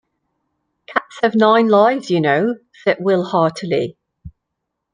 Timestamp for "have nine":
1.21-1.67